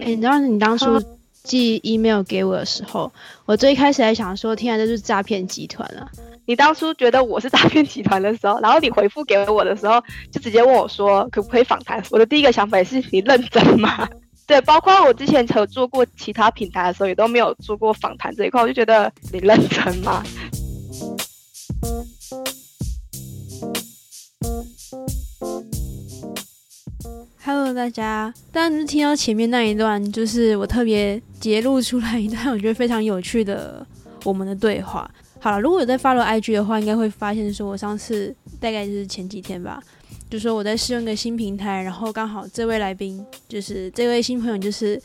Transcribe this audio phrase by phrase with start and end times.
[0.00, 1.00] 哎，你知道你当初
[1.42, 3.12] 寄 email 给我的时候，
[3.44, 6.08] 我最开始还想说，天啊，这是诈骗集团啊！
[6.46, 12.02] 你当初觉得我是诈骗集团的时候，然后你回复给我的时候，就直接问我说可不可以访谈？
[12.10, 14.08] 我的第一个想法也是你认真吗？
[14.46, 20.22] 对，包括我之前合作过其他平台的时候，也都没有做过访谈这一块，我就觉得你认真吗
[27.46, 33.86] ？Hello，大家，当然是听到前面那一段，就是我特别截录出来一段，我觉得非常有趣的
[34.24, 35.08] 我们的对话。
[35.40, 39.78] 好了，如果有在 follow IG 的话，应该会发现说，我上次大概就是前几天吧，
[40.30, 44.98] 就说我在试用一个新平台，然后刚好这位来宾就是这位新朋友，就是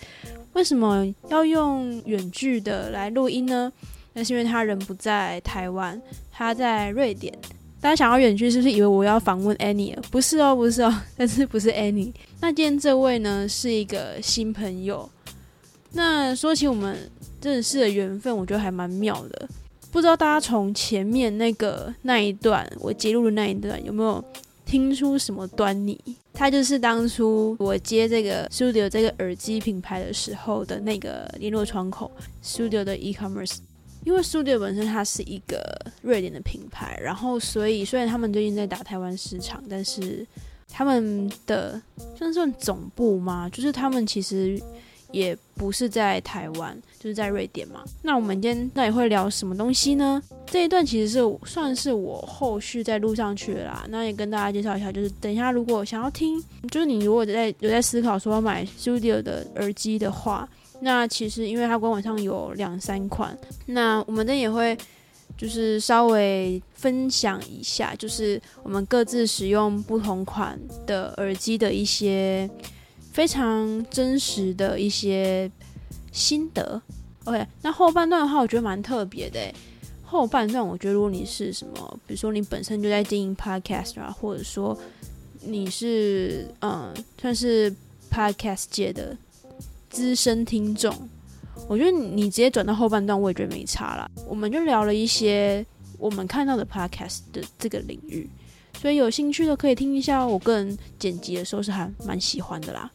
[0.54, 3.70] 为什么要用远距的来录音呢？
[4.13, 6.02] 那是因为他人不在台湾，
[6.32, 7.38] 他在瑞典。
[7.82, 9.96] 大家想要远距，是不是以为我要访问 Annie？
[10.12, 12.12] 不是哦，不是哦， 但是不是 Annie。
[12.42, 15.10] 那今天这位呢，是一个新朋友。
[15.94, 17.10] 那说起我们
[17.42, 19.48] 认识的缘分，我觉得还蛮妙的。
[19.91, 24.24] 不知道大家从前面那个那一段我揭露的那一段，有没有
[24.66, 25.98] 听出什么端倪？
[26.34, 32.12] 他就是当初我接这个 Studio 这个耳机品牌的时候的那个联络窗口
[32.43, 33.58] ，Studio 的 e-commerce。
[34.05, 35.62] 因为 Studio 本身它是一个
[36.02, 40.26] 瑞典的品牌，然后所以虽然他们最近在打台湾市场，但是
[40.70, 41.80] 他们的
[42.16, 43.50] 算算总部吗？
[43.50, 44.60] 就是他们其实
[45.12, 47.84] 也不是在台湾，就是在瑞典嘛。
[48.02, 50.22] 那我们今天到底会聊什么东西呢？
[50.48, 53.86] 这一段其实是算是我后续再录上去的啦。
[53.90, 60.48] 那也跟大家介绍一下，就是等一下如果想要听，就是你如果在有在思考说要买 Studio 的耳机的话。
[60.82, 64.78] 那其实，因为它官网上有两三款，那我们这也会
[65.38, 72.50] 就是稍微分享一下，就是我们各自使用不同款的耳机的一些
[73.12, 75.52] 非常真实的一些
[76.12, 76.81] 心得。
[77.25, 79.40] OK，那后半段的话，我觉得蛮特别的。
[80.03, 84.76] 后半段，我觉得如果你是什么，比如说你本身就在经营 Podcast 啊，或者说
[85.42, 87.72] 你是嗯，算是
[88.09, 89.16] Podcast 界的。
[89.90, 90.94] 资深听众，
[91.68, 94.10] 我觉得你直接转到后半段，我也觉得没差啦。
[94.28, 95.66] 我们就聊了一些
[95.98, 98.30] 我们看到的 podcast 的这个领域，
[98.80, 100.26] 所以有兴趣的可以听一下。
[100.26, 102.92] 我个人剪辑的时候是还蛮喜欢的啦。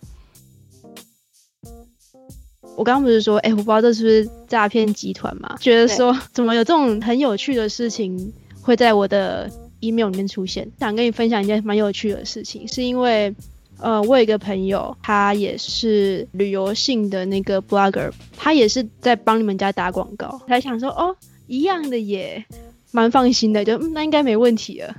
[2.77, 5.57] 我刚刚不是说，哎，我不知道这是不是诈骗集团嘛？
[5.61, 9.51] 觉得说怎么有这种很有趣的事情会在我的
[9.81, 10.71] email 里面出现？
[10.79, 13.35] 想跟你分享一件蛮有趣的事情，是因为。
[13.79, 20.41] 呃，我有一个朋友，他也是旅游性的那个 blogger，他也是在帮你们家打广告。
[20.47, 21.15] 他想说，哦，
[21.47, 22.45] 一样的耶，
[22.93, 24.95] 蛮放心的，就嗯那应该没问题了。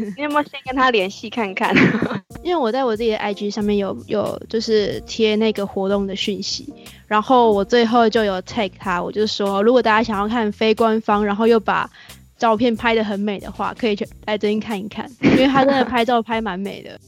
[0.16, 1.74] 你有没有先跟他联系看看？
[2.42, 6.72] 因为我在我自己的 IG 上面有有就是贴那个活动的讯息，
[7.06, 11.90] 然后我最后就有 tag 他，我就说，如果大家想要看非官方，然后又把
[12.38, 16.98] 照片拍的很美的话，可以去来这边看一看，因为他真的拍照拍蛮美的。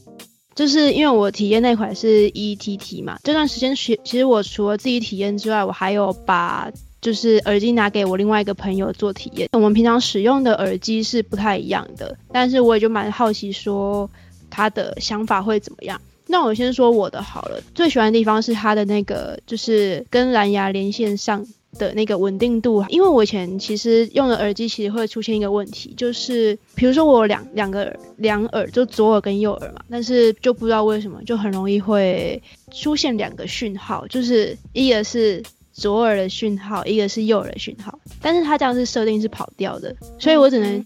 [0.55, 6.71] 就是因为我体验那款是 E T T 嘛，这段时间其其实我除了自己体验之外，我还有把
[7.01, 9.49] 就是耳机拿给我另外一个朋友做体验。
[9.53, 14.09] 我们平常使用的耳机是不太一样的，但是我也就蛮好奇说
[14.49, 15.99] 他的想法会怎么样。
[16.25, 21.45] 那我先说我的好了，最喜欢的地方是它的那个就是跟蓝牙连线上。
[21.77, 32.41] 的那个稳定度，因为我以前其实用的耳机其实会出现一个问题，就是比如说我两两个两耳，就左耳跟右耳嘛，但是就不知道为什么就很容易会
[32.71, 35.41] 出现两个讯号，就是一个是
[35.71, 40.85] 左耳的讯号，一个是右耳的讯号，但是它这样是设定是跑掉的，所以我只能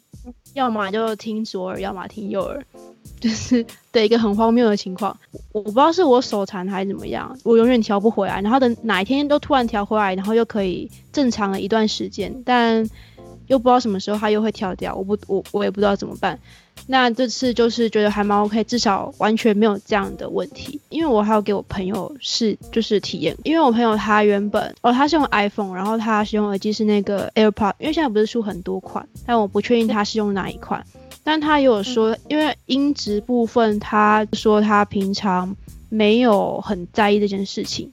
[0.54, 2.66] 要么就听左耳，要么听右耳。
[3.20, 5.18] 就是的一个很荒谬的情况，
[5.52, 12.88] 我不知道是我手残还是怎么样，我永远调不回来，然后等哪一天都突然调回来，然后又可以正常了一段时间，但
[13.48, 16.38] 又不知道什么时候它又会跳掉，我不我我也不知道怎么办。
[16.86, 30.86] 那这次就是觉得还蛮 OK，至少完全没有这样的问题，因为我还有给我朋友试就是体验，因为我朋友他原本哦他是用 iPhone，然后他使用耳机是那个 AirPod，因为现在不是出很多款，但我不确定他是用哪一款。
[31.28, 35.54] 但他也有说，因为音质部分，他说他平常
[35.90, 37.92] 没有很在意这件事情，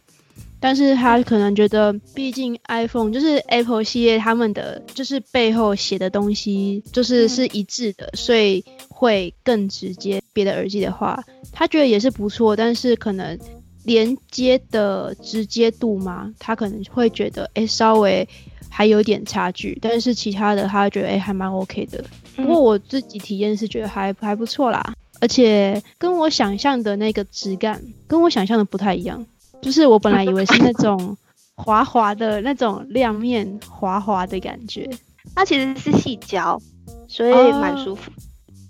[0.60, 10.22] 但是他可能觉得，毕竟 iPhone 就是 Apple 系列，他们的就是背后写的东西就是是一致的，所以会更直接。
[10.32, 11.20] 别的耳机的话，
[11.50, 13.36] 他觉得也是不错，但是可能
[13.84, 18.28] 连接的直接度吗，他可能会觉得，哎，稍微。
[18.76, 22.04] 还有点差距，但是其他的他觉得哎还蛮 OK 的。
[22.34, 29.24] 不过我自己体验是觉得还还不错啦，而且跟我想象的那个质感跟我想象的不太一样。
[29.62, 31.16] 就是我本来以为是那种
[31.54, 34.90] 滑滑的那种亮面滑滑的感觉，
[35.36, 36.60] 它其实是细胶，
[37.06, 38.10] 所以蛮舒服。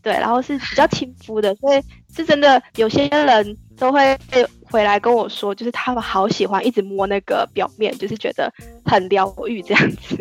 [0.03, 1.81] 对，然后是比较亲肤的，所以
[2.15, 4.19] 是真的有些人都会
[4.75, 8.53] 回来跟我说，就是他们好喜欢一直摸那个表面，就是觉得
[8.85, 10.19] 很疗愈这样子。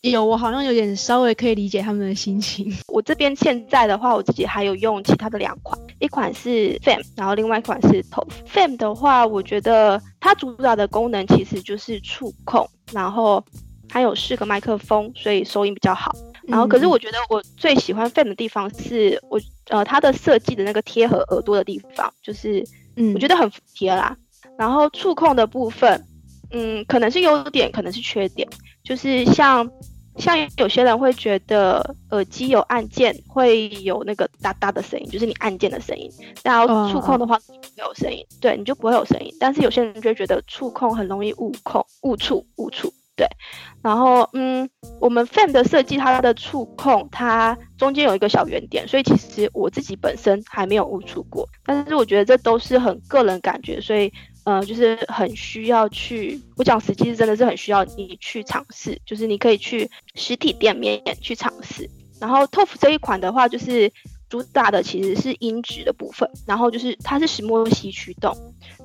[0.00, 2.74] 有，我好像有点稍微可以理解他们的心情。
[2.88, 8.26] 我这边现在的话，我自己还有用其他的两款，一款是 Fam，然后另外一款是 Top。
[8.50, 13.44] Fam 的话，我觉得它主打的功能其实就是触控，然后
[13.86, 16.16] 它有四个麦克风，所以收音比较好。
[16.48, 19.38] 然后，可是我觉得我最喜欢 Fam 的地方是我
[19.68, 22.64] 呃它的设计的那个贴合耳朵的地方，就是
[23.00, 24.16] 嗯，我觉得很服帖啦。
[24.58, 26.06] 然后触控的部分，
[26.50, 28.48] 嗯，可能是优点，可能是缺点，
[28.84, 29.70] 就是像。
[30.16, 36.10] 像有些人会觉得耳机有按键会有那个哒哒的声音，就是你按键的声音。
[36.42, 39.34] 然后触控的话没有声音，对，你就不会有声音。
[39.40, 42.92] 但是有些人就会觉得触控很容易误控、误触、误触。
[43.20, 43.28] 对，
[43.82, 44.66] 然后嗯，
[44.98, 51.46] 我们 Fan 的设计它的触控它中间有一个小圆点，所以其实我自己本身还没有误触过。
[51.66, 54.10] 但是我觉得这都是很个人感觉，所以。
[54.44, 61.88] 呃，就是很需要去，我讲实际是真的是很需要你去尝试，就是你可以去实体店面去尝试。
[62.18, 63.92] 然后 TOF 这一款的话，就是
[64.30, 68.34] 主打的其实是音质的部分，然后就是它是石墨烯驱动。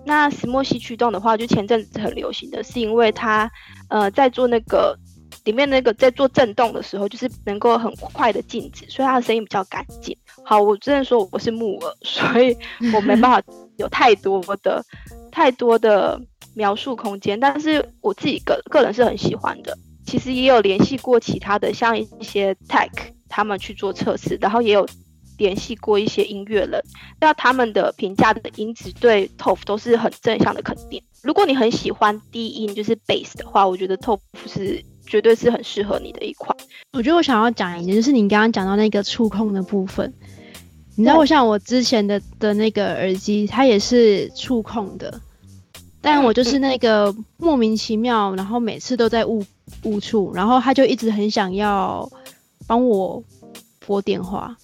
[0.04, 3.50] 那石墨烯驱动的话，就前阵子很流行的是因为它
[3.88, 4.98] 呃在做那个
[5.46, 10.18] 里面那个在做震动的时候，就是能够很快的静止，所以它的声音比较干净。
[10.44, 12.58] 好，我真的说我是木耳， 所以
[12.94, 13.42] 我没办法
[13.78, 14.84] 有太多的。
[15.32, 16.18] 太多的
[16.54, 19.78] 描述空间，但是我自己个个人是很喜欢的。
[20.06, 22.90] 其实也有联系过其他的，像一些 tech
[23.28, 24.88] 他们去做测试，然后也有
[25.38, 26.84] 联系过一些音乐人，
[27.20, 31.02] 那他们的评价的音质对 TOF 都是很正向的肯定。
[31.22, 36.56] 如果你很喜欢低音就是 bass 的话，我觉得 TOF 是绝对是很适合你的一款。
[36.94, 40.14] 我觉得我想要讲一点，就是你刚刚讲到那个触控的部分。
[40.98, 45.20] 你知道，我像我之前的的那个耳机，它也是触控的，
[46.00, 49.44] 但我就是那个莫名其妙，然后每次都在误
[49.84, 52.10] 误触，然后他就一直很想要
[52.66, 53.22] 帮我
[53.86, 54.56] 拨电话，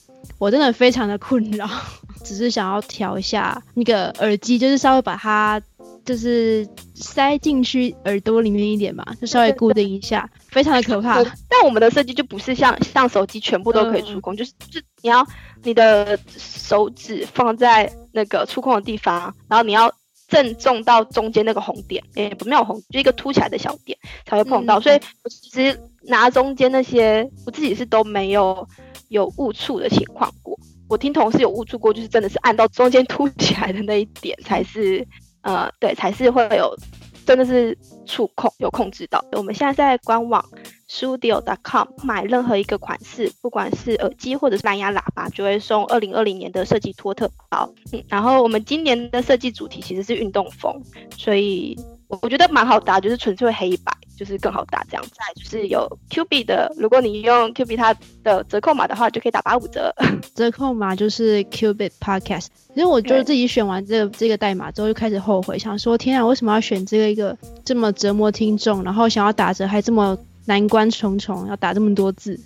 [0.42, 1.70] 我真的非常的困扰，
[2.26, 5.62] 只是想要调一下那个耳机，就是稍微把它
[6.04, 11.24] 就是塞进去耳朵里面一点嘛，就稍微固定一下，非常的可怕。
[11.48, 15.24] 但我们的设计就不是像像手机全部都可以触控，就是就你要。
[15.64, 19.94] 你的手指放在那个触控的地方，然后你要
[20.28, 23.96] 正中到中间那个红点，诶，不没有红，就一个凸起来的小点
[24.26, 24.80] 才会碰到。
[24.80, 28.68] 所以我其实拿中间那些，我自己是都没有
[29.12, 30.58] 有误触的情况过。
[30.90, 35.08] 我听同事有误触过，就是真的是按到中间凸起来的那一点才是，
[35.42, 36.76] 呃，对，才是会有。
[37.24, 37.78] 真的是
[38.08, 39.24] 触控有控制到。
[39.34, 40.44] 我们现在在官网
[40.90, 47.72] studio.com 买任何一个款式，不管是耳机或者是蓝牙喇叭，就会送二零二零年的设计托特包。
[47.94, 50.74] 嗯，然后我们今年的设计主题其实是运动风，
[51.16, 53.94] 所以我觉得蛮好搭，就是纯粹黑白。
[54.22, 57.92] 就是更好打这样，再就是有 Q B 的，如果你用 Q B 它
[58.24, 59.92] 的折扣码的话，就可以打八五折。
[60.36, 62.46] 折扣码就是 Q B Podcast。
[62.72, 67.36] 其实我觉得自己选完这个这个代码之后，就开始后悔，想说天啊，为什么要选这个一个
[67.66, 72.40] 这么折磨听众，然后想要打折还这么难关重重，要打这么多字？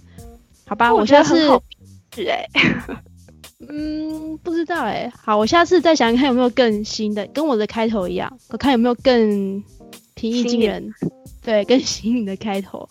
[0.65, 1.45] 好吧，我下次
[2.15, 2.47] 是哎，
[3.67, 5.11] 嗯，不知道哎。
[5.21, 9.61] 好，我下次再想看有没有更新的，跟我的开头一样，我看有没有更
[10.13, 10.89] 平易近人。
[11.45, 12.89] 对，更新颖的开头，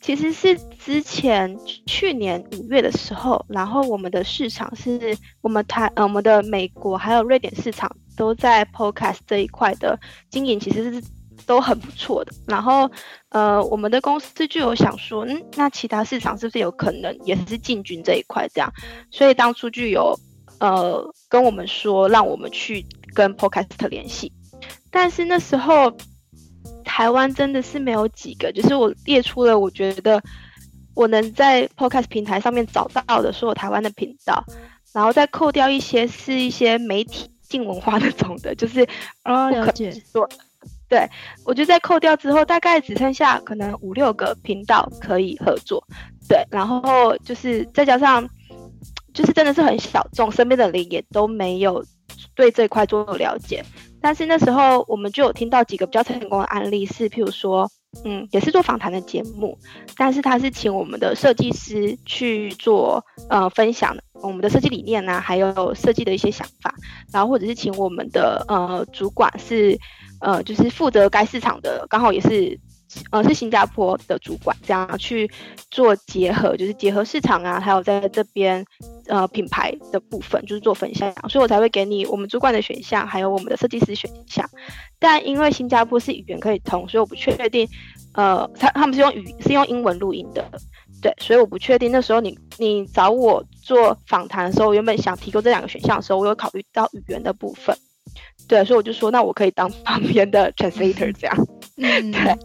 [0.00, 1.56] 其实是之前
[1.86, 9.96] 去年五月的时候，然后我们的市场是我们台呃我们的美国还有瑞典市场都在 Podcast 这一块的
[10.28, 11.00] 经营，其实是
[11.46, 12.32] 都很不错的。
[12.48, 12.90] 然后
[13.28, 18.72] 呃我们的公司就有想说，嗯，那其他市场是不是有可能也是进军这一块这样？
[19.12, 20.18] 所以当初就有
[20.58, 22.84] 呃跟我们说，让我们去
[23.14, 24.32] 跟 Podcast 联系。
[24.90, 25.94] 但是那时候，
[26.98, 30.20] 台湾真的是没有几个，就是我列出了我觉得
[30.94, 34.42] 我能在 Podcast 平台上面找到的所有台湾的频道，
[34.92, 38.84] 然后再扣掉一些是一些媒体进文化那种的，就是
[39.22, 39.92] 哦了解。
[40.12, 40.28] 做，
[40.88, 41.08] 对
[41.44, 45.80] 我觉得在扣掉之后，大概只剩下可能五六个频道可以合作，
[46.28, 48.28] 对，然后就是再加上
[49.14, 51.84] 就是真的是很小众，身边的人也都没有
[52.34, 53.64] 对这块做了解。
[54.00, 57.70] 但是那时候我们就有听到几个比较成功的案例，是譬如说，
[58.04, 59.58] 嗯，也是做访谈的节目，
[59.96, 66.74] 但是他是请我们的设计师去做呃分享我们的设计理念呐，还有设计的一些想法，
[67.12, 69.78] 然后或者是请我们的呃主管是
[70.20, 72.58] 呃就是负责该市场的，刚好也是。
[73.10, 75.30] 呃，是新加坡的主管这样去
[75.70, 78.64] 做结合，就是结合市场啊，还有在这边
[79.08, 84.48] 呃品牌的部分，就是做分享，所以我才会给你我们主管的选项，还有我们的设计师选项。
[84.98, 87.68] 但因为新加坡是语言可以通，所以我不确定，
[88.14, 90.44] 呃，他他们是用语是用英文录音的，
[91.02, 97.76] 对，所以我不确定那时候你你找我做访谈的时候，原本想提供这两个选项的时候，我有考虑到语言的部分，
[98.48, 101.36] 对，所以我就说那我可以当旁边的 translator 这样，
[101.76, 102.36] 嗯， 对。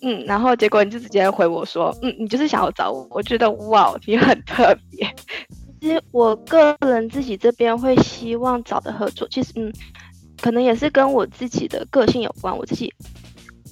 [0.00, 5.04] 嗯，然后结果你就直接回我说，嗯，你就是想要找我，我觉得哇，你很特别。
[5.80, 9.72] 其实我个人自己这边会希望找的合作，其实嗯，
[10.40, 12.92] 可能也是跟我自己的个性有关，我自己。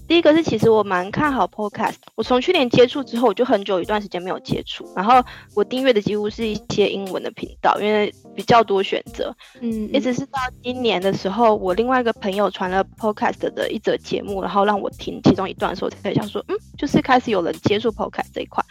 [0.09, 1.97] 第一个是，其实我蛮看好 Podcast。
[2.15, 4.89] 我从去年接触之后，我就很久一段时间没有接触。
[4.95, 5.21] 然后
[5.55, 9.35] 我订阅的几乎是一些英文的频道，因为比较多选择。
[9.61, 18.65] 嗯，一直是到今年的时候，我另外一个朋友传了 Podcast 的一则节目，然后让我听其中一段的时候，才想说，嗯，就是开始有人接触 Podcast 这一块。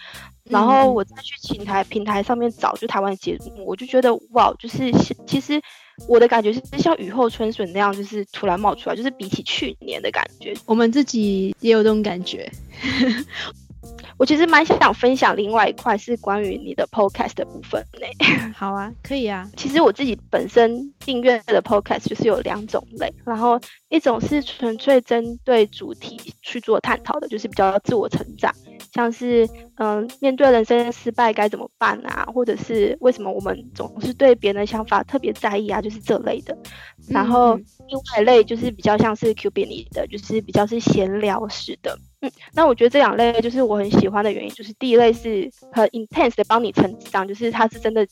[0.46, 4.89] 然后我再去平台平台上面找，就台湾的节目，我就觉得哇，就是
[5.27, 5.62] 其实。
[6.08, 12.52] 我的感觉是像雨后春笋那样，就是突然冒出来，就是比起去年的感觉，我们自己也有这种感觉。
[14.18, 18.08] 我其实蛮想分享另外一块，是关于你的 podcast 的部分呢。
[18.56, 19.50] 好啊，可以啊。
[19.58, 23.60] 其实我自己本身订阅的 podcast 就是有两种类，然后
[23.90, 28.54] 一种是纯粹针对主题去做探讨的，就是比较自我成长，
[28.96, 36.58] 像是嗯，面对人生失败该怎么办啊，或者是为什么我们总是对别人的想法特别在意啊，就是这类的。
[37.10, 42.00] 然后另外一类就是比较像是 Q B 里的，就是比较是闲聊式的。
[42.22, 48.08] 嗯那我觉得这两类就是我很喜欢的原因，就是第一类是很 intense 的帮你成长，就是他是真的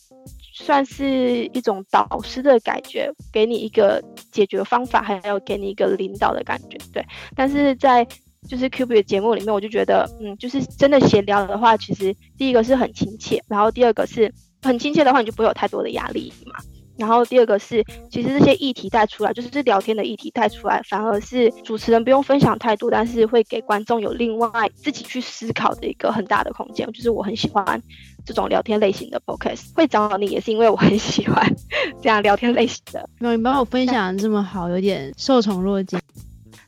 [0.53, 7.03] 算是一种导师的感觉，给你一个解决方法，还有给你一个领导的感觉，对。
[7.35, 8.05] 但是在
[8.47, 16.53] 就是 Q B 的节目里面，我就觉得，嗯，就是真的闲聊的话，其实第一个是很亲切，然后第二个是很亲切的话，你就不会有太多的压力嘛。
[16.95, 26.85] 然后第二个是，其实这些议题带出来，就是这聊天的议题带出来，反而是主持人不用分享太多，但是会给观众有另外自己去思考的一个很大的空间。
[26.93, 27.81] 就是我很喜欢
[28.23, 31.43] 这种聊天类型的 podcast，会找你也是因为我很喜欢
[31.99, 33.09] 这样聊天类型的。
[33.17, 35.99] 那你帮我分享这么好，有点受宠若惊。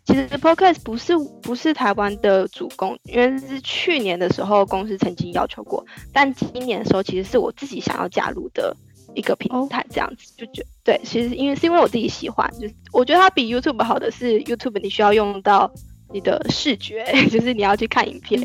[0.05, 8.75] 其实 podcast 不是不是台湾的主攻，因为是去年的时候公司曾经要求过，但今年的时候其实是我自己想要加入的。
[9.13, 15.71] 一个平台这样子就觉对，其实因为是因为我自己喜欢，就是我觉得它比 YouTube 好的是 YouTube 你需要用到
[16.11, 18.41] 你的视觉， 就是你要去看影片，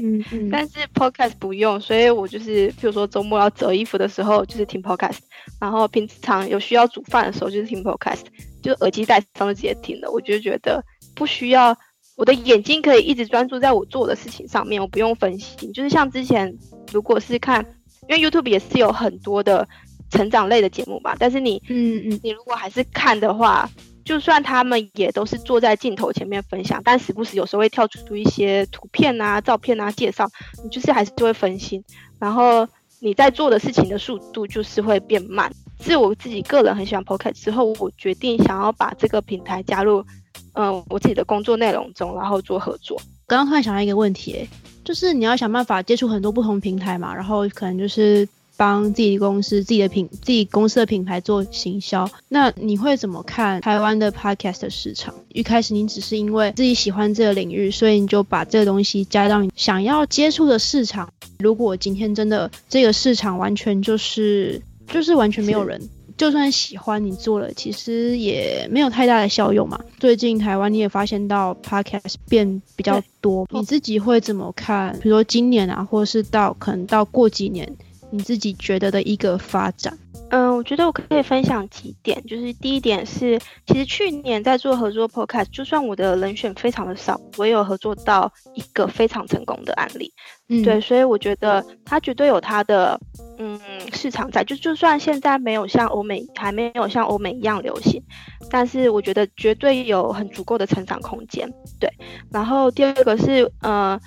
[0.48, 5.18] 但是 Podcast 不用，所以我就是比如说周末要折衣服的时候就是听 Podcast，
[5.60, 8.26] 然后平常有需要煮饭的时候就是听 Podcast，
[8.62, 10.80] 就耳机戴上就直接听了，我就觉得
[11.20, 11.76] 不需要
[12.16, 16.56] 我的眼睛可以一直专注在我做的事情上面，我不用分心，就是像之前
[16.90, 17.62] 如果是看，
[18.08, 19.68] 因为 YouTube 也是有很多的。
[20.12, 23.70] 成长类的节目吧，但是你，嗯嗯，你如果还是看的话，
[24.04, 30.28] 就算他们也都是坐在镜头前面分享，但时不时有时候会跳出一些图片啊、照片啊介绍，
[30.64, 31.80] 你就是还是就会分心，
[32.18, 32.66] 然后
[32.98, 35.48] 你在做的事情的速度就是会变慢。
[35.80, 40.04] 是我自己个人很喜欢 Pocket 之后，我决定想要把这个平台加入，
[40.54, 43.00] 嗯，我自己的工作内容中，然后做合作。
[43.26, 44.48] 刚刚突然想到一个问题，
[44.84, 48.28] 就是你要想办法接触很多不同平台嘛，然后可能就是。
[48.56, 55.14] 帮自己公司、自己的品、自己公司的品牌做行销，那你会怎么看台湾的 podcast 市场？
[55.32, 61.10] 一开始你只是因为自己喜欢这个领域，所以你就把这个东西加到你想要接触的市场。
[61.38, 65.80] 如果今天真的这个市场完全就是就是完全没有人，
[66.20, 69.80] 就算喜欢你做了，其实也没有太大的效用嘛。
[69.98, 74.92] 最近台湾你也发现到 podcast 变比较多，你自己会怎么看？
[75.00, 77.74] 比如说今年啊，或者是到可能到过几年？
[78.10, 79.96] 你自己觉得的一个发展，
[80.30, 90.12] 嗯，我觉得我可以分享几点，就是第一点是，其实去年在做合作 podcast，就算我的人选非常的少，我也有合作到一个非常成功的案例，
[90.48, 93.00] 嗯，对，所以我觉得它绝对有它的，
[93.38, 93.60] 嗯，
[93.92, 98.02] 市场在，就就算现在没有像欧美，还没有像欧美一样流行，
[98.50, 101.48] 但是我觉得绝对有很足够的成长空间，
[101.78, 101.88] 对，
[102.32, 104.00] 然后第二个是，呃，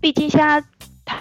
[0.00, 0.62] 毕竟现在。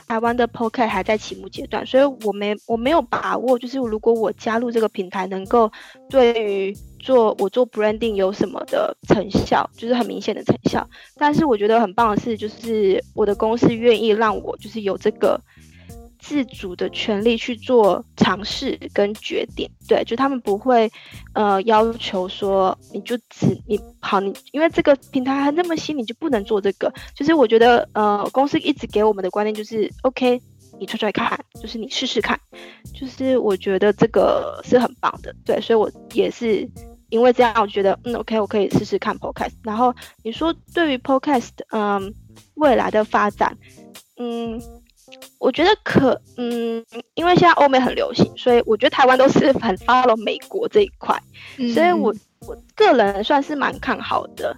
[0.07, 5.71] 台湾的 p o c a s t 还在起步阶段，所以我没我没有把握，就是如果我加入这个平台，能够
[6.09, 10.87] 对于做我做 branding 有什么的成效，就是很明显的成效。
[11.17, 15.39] 但是我觉得很棒的是，就是我的公司愿意让我就是有这个。
[16.31, 20.89] 自主的权利去做尝试跟决定，对，就他们不会，
[21.33, 26.89] 呃，要求说你就只你好你，因为这个平台还那么新，你就不能做这个。
[27.13, 30.41] 就是我觉得，呃，公司一直给我们的观念就是，OK，
[30.79, 32.39] 你出来看，就是你试试看，
[32.95, 36.65] 就是我觉得这个是很棒的，对，所以我也是
[37.09, 39.55] 因为这样，我觉得，嗯，OK，我可以试试看 Podcast。
[39.63, 42.13] 然后你说对于 Podcast，嗯，
[42.53, 43.57] 未来的发展，
[44.15, 44.61] 嗯。
[45.39, 46.83] 我觉得可，嗯，
[47.15, 51.19] 因为现在欧美很流行，所以我觉得台湾都是很 follow 美国这一块，
[51.73, 52.13] 所以我
[52.47, 54.55] 我个人算是蛮看好的。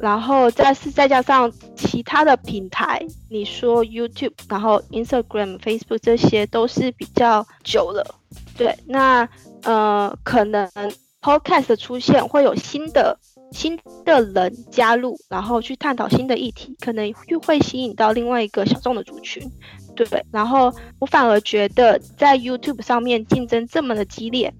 [0.00, 8.04] 然后再是再加上其他的平台，你说 YouTube，然后 Instagram、Facebook 这些都是比较久了，
[8.56, 9.28] 对，那
[9.62, 10.70] 呃，可能
[11.20, 13.18] Podcast 的出现会有新的。
[13.52, 19.42] 新的人加入，然后去探讨新的议题，可能又会吸引到另外一个小众的族群，
[19.94, 20.24] 对不对？
[20.30, 24.52] 然后我反而觉得，在 YouTube 上面竞争这么的激烈，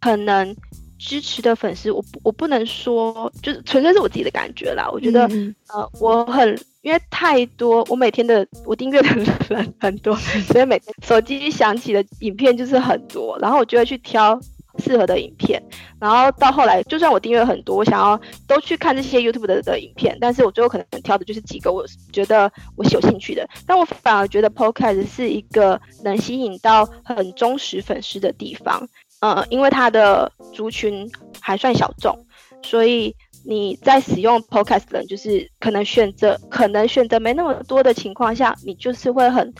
[0.00, 0.56] 可能
[0.98, 4.88] 支持的粉丝，我我不能说，就是纯粹是我自己的感觉啦。
[4.90, 5.28] 我觉得，
[5.68, 9.08] 呃，我很因为太多，我每天的我订阅的
[9.48, 14.40] 人很多，所以每天手机响起的影片就是很多，然后我就会去挑。
[14.78, 15.62] 适合的影片，
[16.00, 23.48] 然后到后来，就算我订阅很多，我想要都去看这些 YouTube 的的影片，但是我最后可能挑的就是几个我觉得我有兴趣的。
[23.66, 28.88] 但我反而觉得 Podcast 是一个能吸引到很忠实粉丝的地方，
[29.20, 31.10] 呃，因为它的族群
[31.40, 32.18] 还算小众，
[32.62, 33.14] 所以
[33.44, 39.52] 你在使用 Podcast 的人，就是可能选择可能选择没那么多的情况下，你就是会很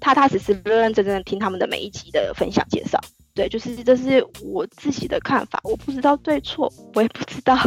[0.00, 3.00] 踏踏实实、认认真真的听他们的每一集的分享介绍。
[3.34, 7.58] 对，就是这是我自己的看法，我不知道对错，我也不知道，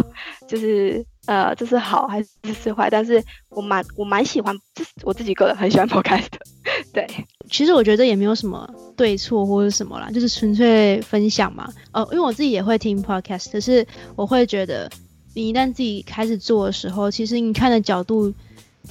[0.48, 6.30] 就是呃，这是好还是是坏，但是我蛮我蛮喜欢，就是我自己个人很喜欢 podcast。
[6.94, 7.06] 对，
[7.52, 11.68] 其实我觉得也没有什么对错或者什么啦，就是纯粹分享嘛。
[11.92, 14.90] 呃，因为我自己也会听 podcast，可是我会觉得，
[15.36, 18.34] 你一旦自己开始做的时候，其实你看的角度。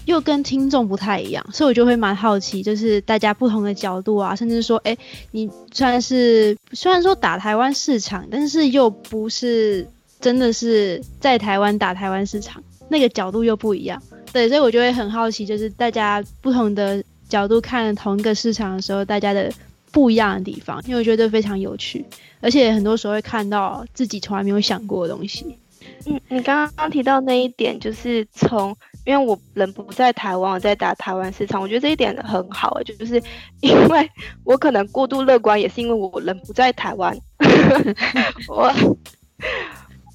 [0.05, 4.97] 又跟听众不太一样，所以我就会蛮好奇，就是大家不同的角度啊，甚至说，哎，
[5.32, 9.85] 你虽然是虽然说打台湾市场，但是又不是
[10.21, 14.00] 真的是在台湾打台湾市场，那个角度又不一样。
[14.32, 19.50] 对，所以我就会很好奇，就是大家不同的角度看同一个市场的时候，大家的
[19.91, 22.04] 不一样的地方，因为我觉得非常有趣，
[22.41, 25.56] 而且很多时候会看到自己从来没有想过的东西。
[26.04, 28.76] 嗯，你刚刚提到那一点，就是从。
[29.06, 33.23] 因为我人不在台湾，我在打台湾市场，我觉得这一点很好，就是
[33.62, 34.10] 因为
[34.45, 37.16] 我可能过度乐观，也是因为我人不在台湾，
[38.49, 38.73] 我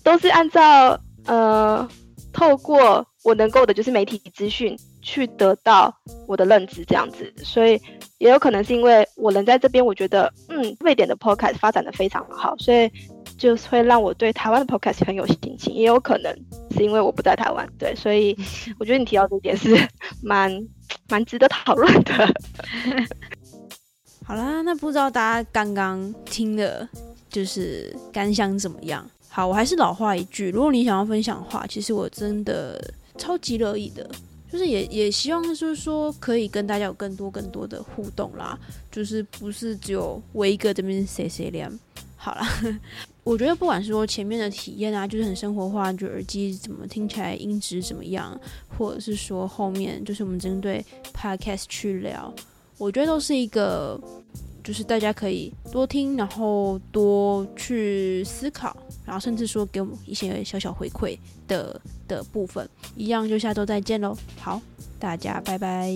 [0.04, 1.88] 都是按照呃
[2.34, 5.96] 透过我能够的，就是媒体资讯去得到
[6.28, 7.82] 我的认知这样子，所以
[8.18, 12.92] 也有可能是因为我人在这边，我觉得嗯瑞典的 podcast 发展的非常好，所以。
[13.42, 16.32] 就是会让我对台湾的 podcast 很有心情，也有可能
[16.70, 18.38] 是因为我不在台湾，对，所以
[18.78, 19.76] 我觉得你提到这点是
[20.22, 20.52] 蛮
[21.10, 22.14] 蛮值得讨论的。
[24.24, 26.88] 好啦，那不知道大家刚刚听的，
[27.32, 29.04] 就是感想怎么样？
[29.28, 32.80] 好，我还是老话一句，如果你想要分享的话，其实我真的
[33.18, 34.08] 超级乐意的，
[34.52, 38.56] 就是也也希望就是说可以跟大家有更多更多的互动啦，
[38.92, 41.72] 就是不是只有我一个这边谁谁凉。
[42.22, 42.42] 好了。
[43.24, 48.40] 我觉得不管是说前面的体验啊，就是很生活化，就耳机怎么听起来音质怎么样，
[48.78, 52.32] 或者是说后面就是我们针对 podcast 去聊，
[52.78, 54.00] 我觉得都是一个，
[54.64, 64.16] 就是大家可以多听，然后多去思考，然后甚至说给我们一些小小回馈的的部分，一样就下周再见喽。
[64.40, 64.62] 好，
[65.00, 65.96] 大家拜拜。